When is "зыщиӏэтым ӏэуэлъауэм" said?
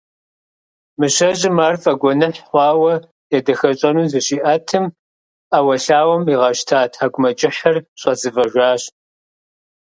4.11-6.23